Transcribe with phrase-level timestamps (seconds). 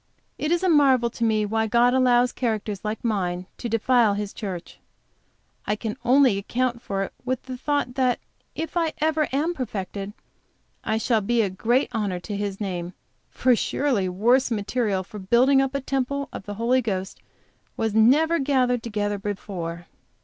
[0.39, 4.33] It is a marvel to me why God allows characters like mine to defile His
[4.33, 4.79] church.
[5.67, 8.19] I can only account for it with the thought that
[8.55, 10.13] if I ever am perfected,
[10.83, 12.93] I shall be a great honor to His name,
[13.29, 17.21] for surely worse material for building up a temple of the Holy Ghost
[17.77, 19.85] was never gathered together before.